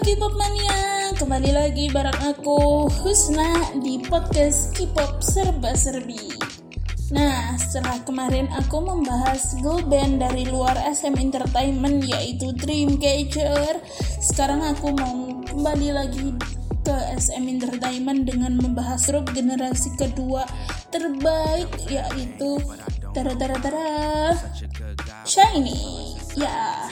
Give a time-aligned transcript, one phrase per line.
[0.00, 6.32] K-pop mania, kembali lagi bareng aku Husna di podcast K-pop serba serbi.
[7.12, 13.76] Nah, setelah kemarin aku membahas girl band dari luar SM Entertainment yaitu Dreamcatcher,
[14.24, 16.32] sekarang aku mau kembali lagi
[16.80, 20.48] ke SM Entertainment dengan membahas grup generasi kedua
[20.88, 22.56] terbaik yaitu
[23.12, 23.92] tara tara tara
[25.28, 26.16] Shiny.
[26.38, 26.88] Ya,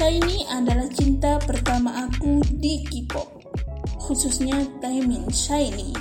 [0.00, 3.36] Shiny adalah cinta pertama aku di K-pop,
[4.00, 5.92] khususnya Taemin Shiny.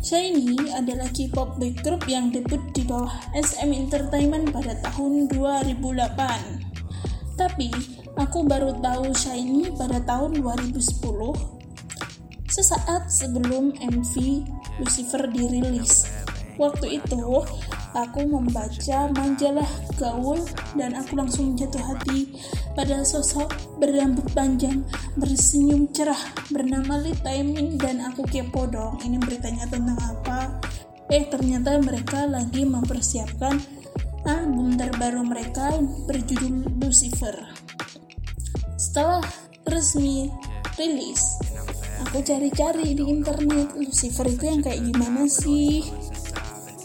[0.00, 7.36] Shiny adalah K-pop boy group yang debut di bawah SM Entertainment pada tahun 2008.
[7.36, 7.68] Tapi,
[8.16, 10.80] aku baru tahu Shiny pada tahun 2010,
[12.48, 14.14] sesaat sebelum MV
[14.80, 16.08] Lucifer dirilis.
[16.56, 17.20] Waktu itu,
[17.94, 20.40] aku membaca majalah Gaul
[20.78, 22.38] dan aku langsung jatuh hati
[22.78, 23.50] pada sosok
[23.82, 24.86] berambut panjang,
[25.18, 26.20] bersenyum cerah
[26.54, 30.60] bernama Lee Taemin dan aku kepo dong ini beritanya tentang apa.
[31.10, 33.58] Eh ternyata mereka lagi mempersiapkan
[34.24, 35.74] album terbaru mereka
[36.06, 37.34] berjudul Lucifer.
[38.78, 39.24] Setelah
[39.66, 40.30] resmi
[40.78, 41.36] rilis,
[42.06, 45.84] aku cari-cari di internet Lucifer itu yang kayak gimana sih?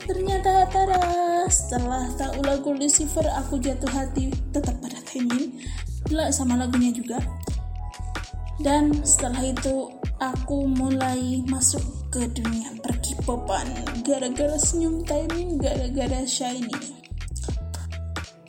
[0.05, 1.01] Ternyata Tara,
[1.49, 5.57] setelah tahu lagu Lucifer aku jatuh hati tetap pada Taemin,
[6.05, 7.17] gila sama lagunya juga.
[8.61, 9.89] Dan setelah itu
[10.21, 11.81] aku mulai masuk
[12.13, 13.65] ke dunia perkipopan
[14.05, 17.01] gara-gara senyum Taemin, gara-gara Shiny.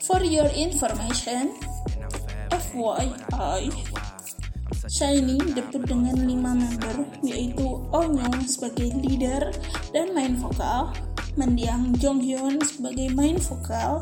[0.05, 1.57] For your information,
[2.53, 3.73] FYI,
[4.87, 9.51] Shiny debut dengan 5 member yaitu Onyong sebagai leader
[9.91, 10.95] dan main vokal,
[11.37, 14.01] mendiang Jonghyun sebagai main vokal,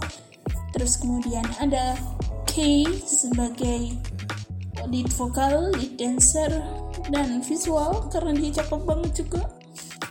[0.72, 2.00] terus kemudian ada
[2.48, 3.92] K sebagai
[4.88, 6.52] lead vokal, lead dancer,
[7.12, 9.44] dan visual karena dia cakep banget juga.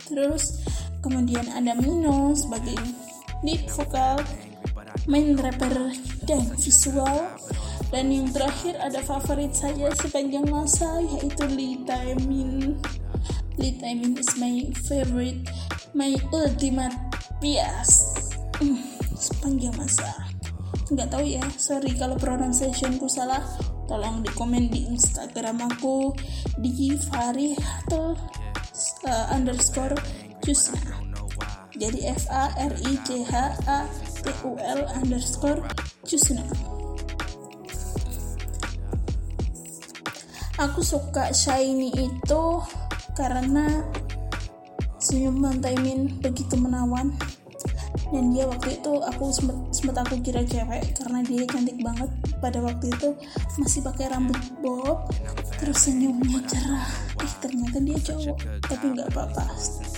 [0.05, 0.61] Terus
[1.01, 2.77] kemudian ada Mino sebagai
[3.41, 4.21] lead vokal,
[5.09, 5.93] main rapper,
[6.29, 7.25] dan visual.
[7.93, 12.75] Dan yang terakhir ada favorit saya sepanjang masa yaitu Lee Taemin.
[13.55, 15.47] Lee Taemin is my favorite,
[15.95, 17.14] my ultimate
[17.45, 18.17] bias
[18.57, 18.81] hmm,
[19.13, 20.09] sepanjang masa.
[20.89, 23.45] Nggak tahu ya sorry kalau pronunciationku salah.
[23.85, 26.09] Tolong di komen di instagram aku
[26.57, 28.17] di variatel
[29.05, 29.93] uh, underscore
[30.41, 30.81] jusna
[31.75, 33.33] jadi f a r i c h
[33.67, 33.79] a
[34.23, 35.59] t u l underscore
[36.07, 36.45] jusna
[40.55, 42.43] aku suka shiny itu
[43.15, 43.83] karena
[45.03, 47.11] senyum Taimin begitu menawan
[48.15, 52.07] dan dia waktu itu aku sempet, sempet aku kira cewek karena dia cantik banget.
[52.39, 53.11] Pada waktu itu
[53.59, 55.11] masih pakai rambut bob
[55.59, 56.87] terus senyumnya cerah.
[57.19, 58.37] Eh ternyata dia cowok
[58.71, 59.43] tapi nggak apa-apa.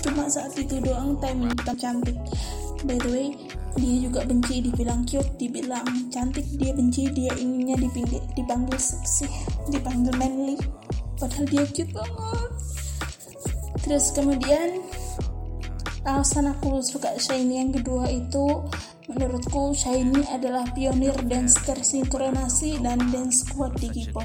[0.02, 2.18] Cuma saat itu doang Taimin cantik.
[2.90, 3.28] By the way
[3.78, 6.46] dia juga benci dibilang cute dibilang cantik.
[6.58, 9.30] Dia benci dia inginnya dipanggil dipanggil seksi
[9.70, 10.58] dipanggil manly.
[11.22, 12.50] Padahal dia cute banget.
[13.86, 14.82] Terus kemudian
[16.08, 18.64] alasan aku suka Shiny yang kedua itu
[19.12, 24.24] menurutku Shiny adalah pionir dance tersinkronasi dan dance squad di K-pop.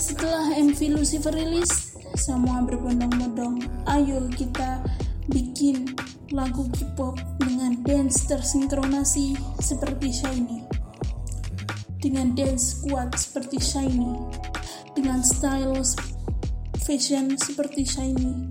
[0.00, 3.60] Setelah MV Lucifer rilis semua berbondong-bondong
[3.92, 4.80] ayo kita
[5.28, 5.92] bikin
[6.32, 10.64] lagu K-pop dengan dance tersinkronasi seperti Shiny.
[12.00, 14.16] Dengan dance squad seperti Shiny.
[14.96, 15.84] Dengan style
[16.80, 18.49] fashion seperti Shiny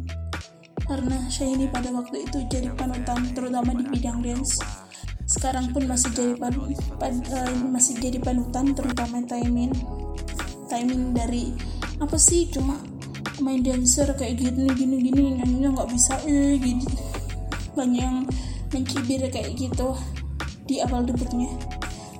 [0.89, 4.57] karena Shiny pada waktu itu jadi panutan terutama di bidang dance.
[5.29, 6.57] Sekarang pun masih jadi pan,
[6.97, 9.69] pan, uh, masih jadi panutan terutama timing
[10.65, 11.53] timing dari
[12.01, 12.81] apa sih cuma
[13.45, 16.89] main dancer kayak gini gini gini nyanyinya nggak bisa eh gitu
[17.77, 18.17] banyak yang
[18.73, 19.93] mencibir kayak gitu
[20.65, 21.49] di awal debutnya.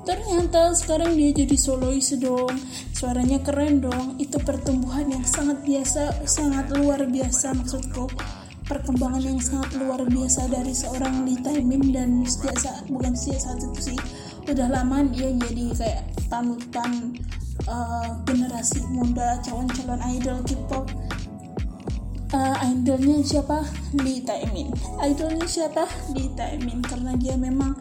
[0.05, 2.53] Ternyata sekarang dia jadi solois dong
[2.93, 4.17] suaranya keren dong.
[4.21, 8.09] Itu pertumbuhan yang sangat biasa sangat luar biasa maksudku
[8.69, 13.59] perkembangan yang sangat luar biasa dari seorang Lee Taemin dan sejak saat bukan sejak saat
[13.65, 13.99] itu sih
[14.45, 17.17] udah lama dia jadi kayak panutan
[17.65, 20.85] uh, generasi muda calon-calon idol K-pop.
[22.29, 23.65] Uh, idolnya siapa?
[24.05, 24.69] Lee Taemin.
[25.01, 25.89] Idolnya siapa?
[26.13, 27.73] Lee Taemin karena dia memang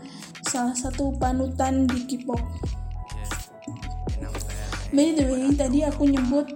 [0.48, 2.40] salah satu panutan di K-pop.
[4.88, 6.48] By the way tadi aku nyebut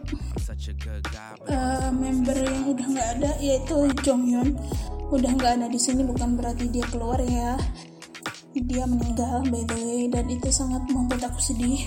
[1.49, 4.55] uh, member yang udah nggak ada yaitu Jonghyun
[5.13, 7.57] udah nggak ada di sini bukan berarti dia keluar ya.
[8.53, 11.85] Dia meninggal by the way dan itu sangat membuat aku sedih.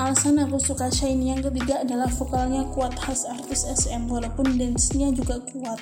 [0.00, 5.36] Alasan aku suka Shiny yang ketiga adalah vokalnya kuat khas artis SM walaupun dance-nya juga
[5.52, 5.80] kuat.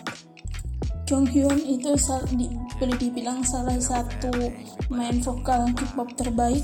[1.07, 1.91] Jonghyun itu
[2.39, 2.47] di,
[2.79, 4.31] boleh dibilang salah satu
[4.91, 6.63] main vokal K-pop terbaik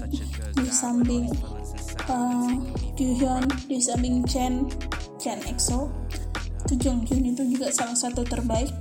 [0.55, 1.27] di samping
[2.07, 2.51] uh,
[2.95, 4.71] di samping Chen,
[5.17, 5.91] Chen EXO.
[6.67, 8.73] Itu Jonghyun itu juga salah satu terbaik.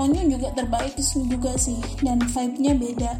[0.00, 3.12] Onyeon juga terbaik juga sih dan vibe-nya beda.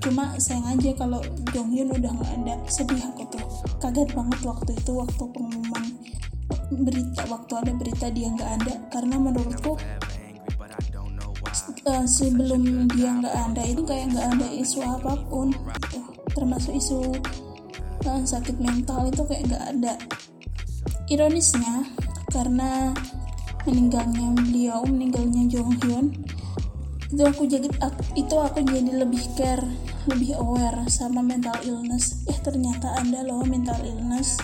[0.00, 1.20] Cuma sayang aja kalau
[1.50, 2.54] Jonghyun udah nggak ada.
[2.70, 3.44] Sedih aku tuh.
[3.82, 5.84] Kaget banget waktu itu waktu pengumuman
[6.70, 9.74] berita waktu ada berita dia nggak ada karena menurutku
[11.86, 15.50] uh, sebelum dia nggak ada itu kayak nggak ada isu apa pun
[15.90, 15.98] gitu.
[16.34, 16.98] termasuk isu
[18.06, 19.92] uh, sakit mental itu kayak nggak ada
[21.10, 21.84] ironisnya
[22.30, 22.94] karena
[23.66, 26.06] meninggalnya beliau meninggalnya Jong Hyun
[27.10, 27.66] itu aku jadi
[28.14, 29.66] itu aku jadi lebih care
[30.08, 32.24] lebih aware sama mental illness.
[32.30, 34.38] Eh ternyata ada loh mental illness.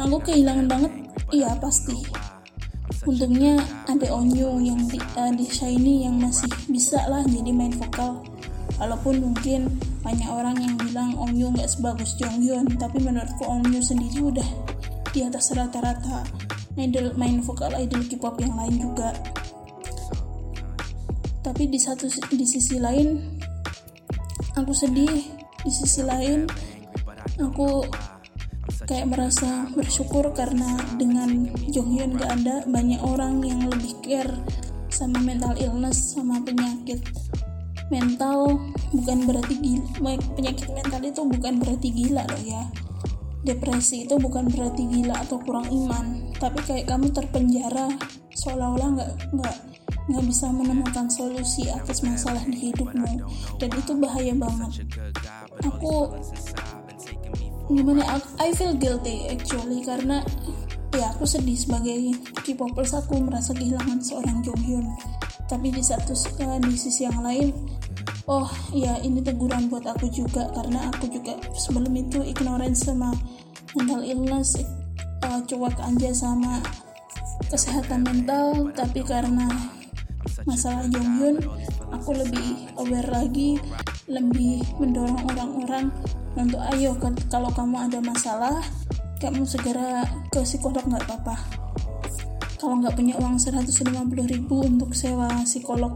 [0.00, 0.92] Aku kehilangan banget.
[1.30, 1.94] Iya pasti.
[3.06, 8.24] Untungnya ada Onyo yang di, uh, di Shiny yang masih bisa lah jadi main vokal.
[8.80, 9.68] Walaupun mungkin
[10.00, 14.48] banyak orang yang bilang Onyo nggak sebagus Jonghyun tapi menurutku Onyo sendiri udah
[15.10, 16.22] di atas rata-rata.
[16.78, 19.10] Idol main vokal idol K-pop yang lain juga.
[21.42, 23.38] Tapi di satu di sisi lain
[24.54, 25.38] aku sedih.
[25.60, 26.48] Di sisi lain
[27.36, 27.84] aku
[28.88, 34.32] kayak merasa bersyukur karena dengan Jonghyun gak ada banyak orang yang lebih care
[34.88, 37.02] sama mental illness sama penyakit
[37.92, 38.56] mental.
[38.90, 42.62] Bukan berarti gila penyakit mental itu bukan berarti gila loh ya
[43.40, 47.88] depresi itu bukan berarti gila atau kurang iman tapi kayak kamu terpenjara
[48.36, 49.56] seolah-olah nggak nggak
[50.10, 53.22] nggak bisa menemukan solusi atas masalah di hidupmu.
[53.62, 54.90] Dan itu bahaya banget.
[55.62, 56.10] Aku
[57.70, 60.18] gimana I feel guilty actually karena
[60.90, 64.90] ya aku sedih sebagai K-popers aku merasa kehilangan seorang Jonghyun
[65.46, 66.10] tapi di satu
[66.42, 67.54] uh, di sisi yang lain
[68.30, 73.10] oh ya ini teguran buat aku juga karena aku juga sebelum itu ignorance sama
[73.74, 74.54] mental illness
[75.26, 76.62] uh, cuek aja sama
[77.50, 79.50] kesehatan mental tapi karena
[80.46, 81.42] masalah Jonghyun
[81.90, 83.58] aku lebih aware lagi
[84.06, 85.90] lebih mendorong orang-orang
[86.38, 86.94] untuk ayo
[87.26, 88.62] kalau kamu ada masalah
[89.20, 91.36] kamu segera ke psikolog nggak apa-apa.
[92.56, 93.92] Kalau nggak punya uang 150
[94.32, 95.92] ribu untuk sewa psikolog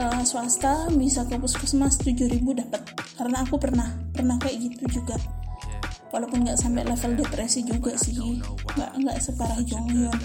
[0.00, 2.80] uh, swasta bisa ke puskesmas 7 ribu dapat
[3.20, 5.16] karena aku pernah pernah kayak gitu juga.
[6.10, 8.16] Walaupun nggak sampai level depresi juga sih.
[8.74, 10.18] nggak nggak separah Jonghyun.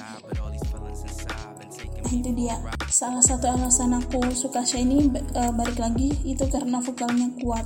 [2.05, 2.55] nah itu dia.
[2.85, 7.65] salah satu alasan aku suka Shiny uh, balik lagi itu karena vokalnya kuat.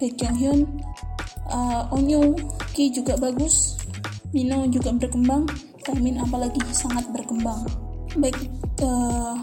[0.00, 0.60] Baek Jong Hyun
[1.52, 2.32] uh, Onyo
[2.72, 3.76] Ki juga bagus
[4.32, 5.44] Mino juga berkembang
[5.84, 7.64] Taemin apalagi sangat berkembang.
[8.20, 8.36] Baik
[8.84, 9.40] uh,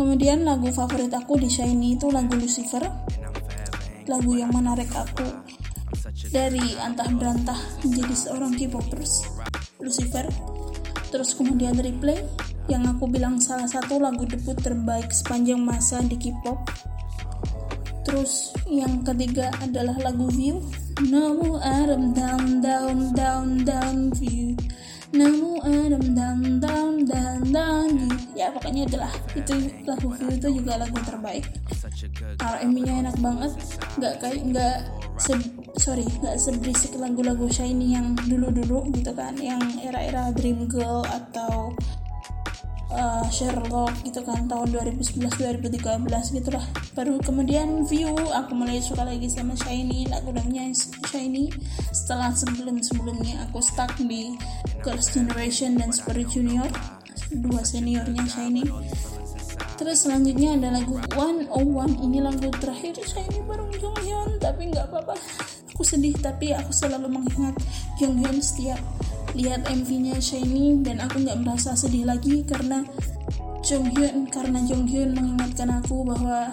[0.00, 2.80] kemudian lagu favorit aku di Shiny itu lagu Lucifer.
[4.08, 5.28] Lagu yang menarik aku
[6.32, 9.28] dari antah berantah menjadi seorang K-popers
[9.84, 10.24] Lucifer.
[11.12, 12.16] Terus kemudian Replay
[12.72, 16.64] yang aku bilang salah satu lagu debut terbaik sepanjang masa di K-pop.
[18.08, 20.64] Terus yang ketiga adalah lagu View.
[21.12, 23.79] Namu Adam down down down down
[28.80, 31.44] pokoknya adalah itu lagu itu juga lagu terbaik.
[32.40, 33.52] R&B-nya enak banget,
[34.00, 34.76] nggak kayak nggak
[35.20, 35.34] se
[35.76, 41.76] sorry nggak seberisik lagu-lagu shiny yang dulu-dulu gitu kan, yang era-era Dream Girl atau
[42.96, 44.48] uh, Sherlock gitu kan.
[44.48, 46.64] Tahun 2011 2013 gitu lah
[46.96, 50.72] baru kemudian View aku mulai suka lagi sama Shiny lagu-lagunya
[51.04, 51.52] Shiny.
[51.92, 54.32] Setelah sebelum-sebelumnya aku stuck di
[54.80, 56.99] Girls Generation dan Super Junior
[57.30, 58.64] dua seniornya Shiny
[59.80, 61.96] terus selanjutnya ada lagu One Oh One.
[62.04, 65.16] Ini lagu terakhir Shiny bareng Jonghyun tapi nggak apa-apa.
[65.72, 67.56] Aku sedih tapi aku selalu mengingat
[67.96, 68.76] Jonghyun setiap
[69.32, 72.84] lihat MV-nya Shiny dan aku nggak merasa sedih lagi karena
[73.64, 76.52] Jonghyun karena Jonghyun mengingatkan aku bahwa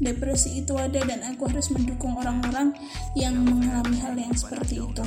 [0.00, 2.72] depresi itu ada dan aku harus mendukung orang-orang
[3.12, 5.06] yang mengalami hal yang seperti itu.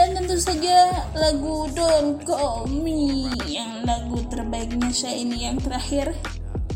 [0.00, 6.16] Dan tentu saja lagu Don't Call Me yang lagu terbaiknya Shiny yang terakhir,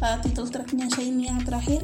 [0.04, 1.80] uh, titel tracknya Shiny yang terakhir.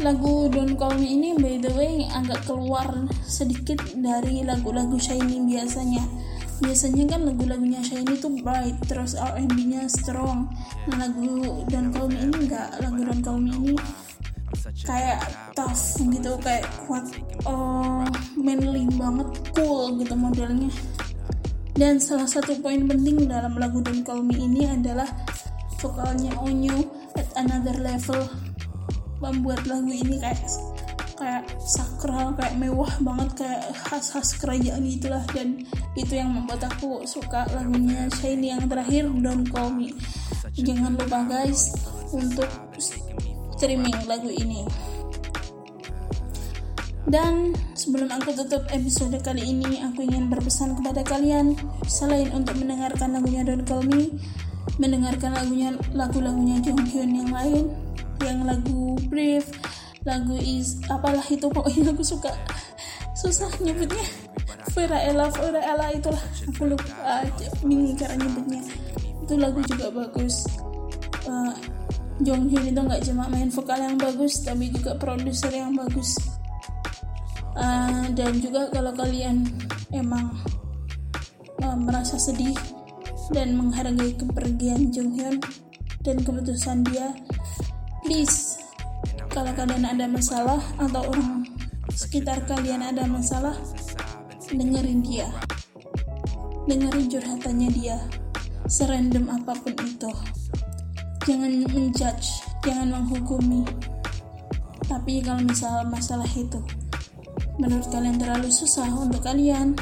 [0.00, 2.88] Lagu Don't Call Me ini by the way agak keluar
[3.20, 6.08] sedikit dari lagu-lagu Shiny biasanya.
[6.64, 10.48] Biasanya kan lagu-lagunya Shiny tuh bright terus R&B nya strong.
[10.88, 13.76] Nah lagu Don't Call Me ini enggak lagu Don't Call Me ini
[14.84, 15.20] kayak
[15.54, 17.04] tough gitu kayak kuat.
[17.46, 18.04] Oh
[18.38, 20.70] manly banget cool gitu modelnya.
[21.76, 25.08] Dan salah satu poin penting dalam lagu Don't Call Me ini adalah
[25.76, 26.88] vokalnya Onyo
[27.20, 28.24] at another level.
[29.20, 30.40] Membuat lagu ini kayak
[31.16, 35.20] kayak sakral kayak mewah banget kayak khas-khas kerajaan itulah.
[35.36, 38.08] Dan itu yang membuat aku suka lagunya.
[38.08, 39.92] Shiny yang terakhir Don't Call Me.
[40.56, 41.76] Jangan lupa guys
[42.08, 42.48] untuk
[43.56, 44.68] streaming lagu ini.
[47.06, 51.54] Dan sebelum aku tutup episode kali ini, aku ingin berpesan kepada kalian,
[51.86, 54.10] selain untuk mendengarkan lagunya Don't Call Me,
[54.82, 57.64] mendengarkan lagunya lagu-lagunya Jonghyun yang lain,
[58.26, 59.46] yang lagu Brave,
[60.02, 62.34] lagu is apalah itu pokoknya aku suka.
[63.14, 64.06] Susah nyebutnya.
[64.76, 66.20] Vera Ella Vera Ella itulah.
[66.52, 66.90] Aku lupa
[67.22, 68.60] aja bingung cara nyebutnya.
[69.24, 70.44] Itu lagu juga bagus.
[71.24, 71.54] Uh,
[72.24, 76.16] Jong Hyun itu nggak cuma main vokal yang bagus tapi juga produser yang bagus.
[77.56, 79.44] Uh, dan juga kalau kalian
[79.92, 80.32] emang
[81.64, 82.56] uh, merasa sedih
[83.32, 85.36] dan menghargai kepergian Jong Hyun
[86.04, 87.12] dan keputusan dia
[88.04, 88.60] please
[89.28, 91.44] kalau kalian ada masalah atau orang
[91.92, 93.56] sekitar kalian ada masalah
[94.48, 95.28] dengerin dia.
[96.64, 98.00] Dengerin curhatannya dia
[98.66, 100.10] serandom apa pun itu
[101.26, 103.66] jangan menjudge jangan menghukumi.
[104.86, 106.62] Tapi kalau misal masalah itu
[107.58, 109.74] menurut kalian terlalu susah untuk kalian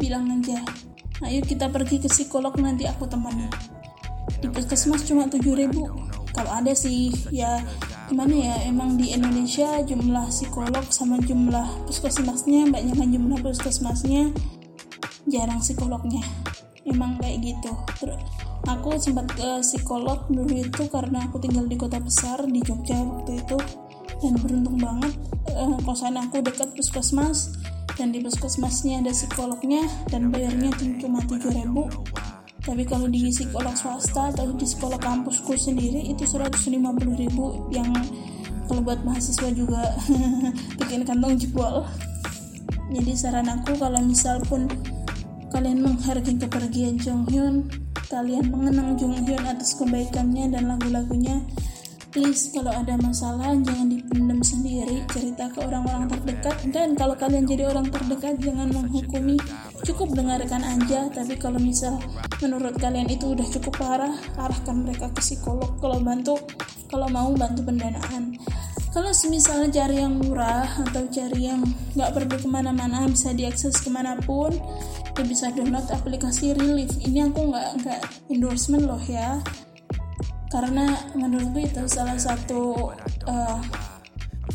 [0.00, 0.58] bilang aja
[1.22, 3.46] ayo kita pergi ke psikolog nanti aku temani.
[4.42, 5.70] Di puskesmas cuma 7000
[6.32, 7.60] kalau ada sih ya
[8.08, 14.32] gimana ya emang di Indonesia jumlah psikolog sama jumlah puskesmasnya banyak kan jumlah puskesmasnya
[15.28, 16.24] jarang psikolognya
[16.88, 17.72] emang kayak gitu.
[18.00, 18.18] Terus
[18.66, 23.42] aku sempat ke psikolog dulu itu karena aku tinggal di kota besar di Jogja waktu
[23.42, 23.58] itu.
[24.22, 25.12] Dan beruntung banget
[25.50, 27.54] eh, kosan aku dekat puskesmas.
[27.92, 34.54] Dan di puskesmasnya ada psikolognya dan bayarnya cuma 7000 tapi kalau di psikolog swasta atau
[34.54, 36.78] di sekolah kampusku sendiri itu 150
[37.18, 37.90] ribu yang
[38.70, 39.82] kalau buat mahasiswa juga
[40.78, 41.82] bikin kantong jebol.
[42.94, 44.70] Jadi saran aku kalau misal pun
[45.52, 47.68] kalian menghargai kepergian Jong Hyun
[48.08, 51.44] kalian mengenang Jong Hyun atas kebaikannya dan lagu-lagunya
[52.12, 57.68] please kalau ada masalah jangan dipendam sendiri cerita ke orang-orang terdekat dan kalau kalian jadi
[57.68, 59.36] orang terdekat jangan menghukumi
[59.84, 61.96] cukup dengarkan aja tapi kalau misal
[62.40, 66.36] menurut kalian itu udah cukup parah arahkan mereka ke psikolog kalau bantu
[66.92, 68.36] kalau mau bantu pendanaan
[68.92, 71.64] kalau misalnya cari yang murah atau cari yang
[71.96, 74.52] nggak perlu ke mana-mana bisa diakses ke mana pun
[75.16, 76.92] ya bisa download aplikasi Relief.
[77.00, 79.40] Ini aku nggak nggak endorsement loh ya.
[80.52, 82.92] Karena menurutku itu salah satu
[83.24, 83.60] uh,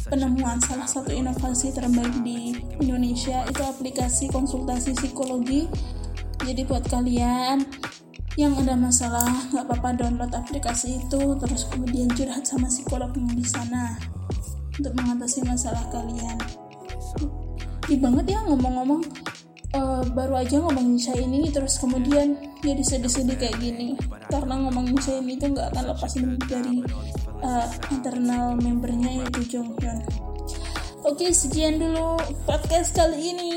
[0.05, 5.65] penemuan salah satu inovasi terbaik di Indonesia itu aplikasi konsultasi psikologi.
[6.45, 7.65] Jadi buat kalian
[8.37, 13.41] yang ada masalah nggak apa-apa download aplikasi itu terus kemudian curhat sama psikolog yang di
[13.41, 13.97] sana
[14.77, 16.37] untuk mengatasi masalah kalian.
[17.87, 19.01] Di banget ya ngomong-ngomong
[19.75, 23.95] uh, baru aja ngomongin ini terus kemudian jadi sedih-sedih kayak gini
[24.27, 26.11] karena ngomongin ini itu nggak akan lepas
[26.47, 26.75] dari
[27.41, 29.99] uh, internal membernya yaitu Jonghyun.
[31.07, 33.55] Oke sekian dulu podcast kali ini.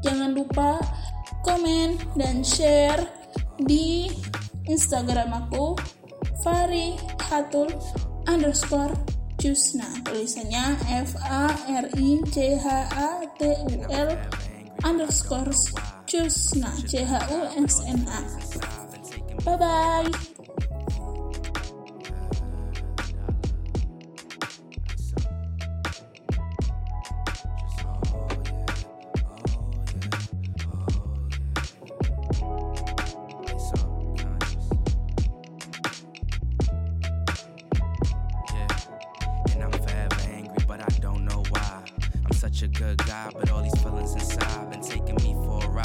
[0.00, 0.80] Jangan lupa
[1.42, 3.02] komen dan share
[3.66, 4.08] di
[4.70, 5.74] Instagram aku
[6.40, 6.94] Fari
[7.28, 7.68] Hatul
[8.30, 9.86] underscore Cusna.
[10.04, 11.46] Tulisannya F A
[11.82, 14.10] R I C H A T U L
[14.84, 15.54] underscore
[16.06, 16.70] Cusna.
[16.86, 18.20] C H U S N A.
[19.44, 20.37] Bye bye